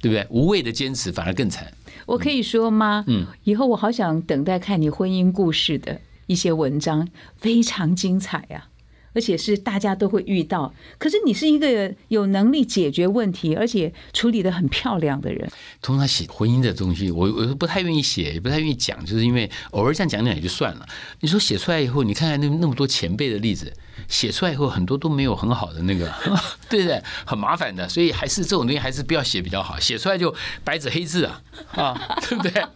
[0.00, 0.24] 对不对？
[0.30, 1.72] 无谓的坚持反而更惨。
[2.06, 3.02] 我可以说吗？
[3.08, 7.08] 嗯，以后我好想等待看你婚姻故事的一些文章，
[7.38, 8.68] 非常精彩呀，
[9.12, 10.72] 而且是大家都会遇到。
[10.98, 15.50] 可是你是一个有能力解决问题，而且处理的很漂亮的人。
[15.80, 20.86] 通常写婚姻的东西，我我不太愿意写，也不太愿意讲，就是因为偶尔这样讲讲也就算了。
[21.20, 23.72] 你说写出来以后，你看看那那么多前辈的例子，
[24.08, 26.10] 写出来以后很多都没有很好的那个，
[26.68, 27.02] 对不对？
[27.24, 30.34] 很麻烦的，所以还是这种东西还是不要写比较好，写出来就
[30.64, 31.40] 白纸黑字啊，
[31.76, 32.64] 啊，对不对？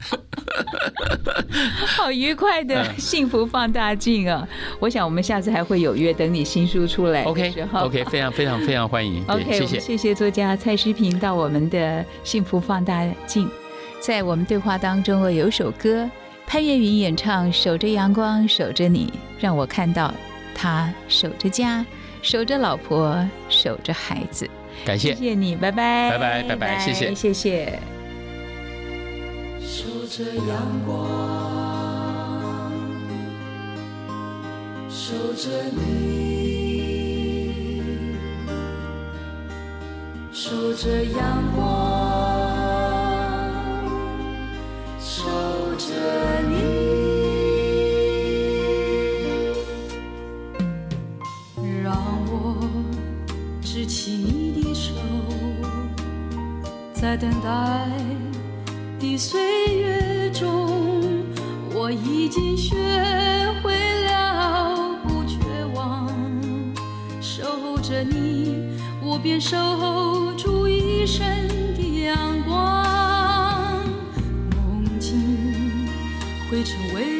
[1.86, 4.46] 好愉快的幸福放大镜啊！
[4.80, 9.78] 我想我们下次还会有约，等你新书出来 OK OK，非常非常非常欢迎，OK，谢谢。
[9.78, 13.48] 谢谢作家蔡诗平到我们的幸福放大镜。
[14.00, 16.08] 在我们对话当中，我有首歌，
[16.46, 19.06] 潘越云演唱《守着阳光，守着你》，
[19.40, 20.12] 让我看到
[20.56, 21.84] 他守着家，
[22.22, 24.48] 守着老婆，守着孩子。
[24.84, 27.78] 感谢，谢谢你，拜拜，拜拜拜拜谢谢谢谢。
[29.60, 30.96] 守着阳光，
[34.88, 35.82] 守着你，
[40.32, 42.05] 守着阳光，
[57.06, 57.88] 在等待。
[58.98, 61.22] 的岁月中，
[61.72, 62.74] 我已经学
[63.62, 65.38] 会了不绝
[65.72, 66.10] 望。
[67.20, 68.56] 守候着你，
[69.00, 71.24] 我便守候住一生
[71.76, 72.84] 的阳光。
[74.56, 75.86] 梦境
[76.50, 77.15] 会成为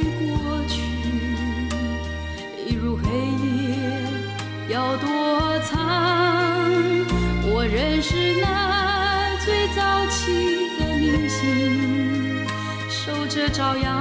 [13.57, 13.96] 朝阳，